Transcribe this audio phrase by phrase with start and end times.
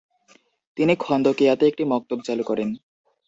[0.77, 2.69] তিনি খন্দকিয়াতে একটি মক্তব চালু করেন।